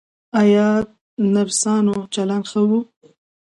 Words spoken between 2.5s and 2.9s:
ښه و؟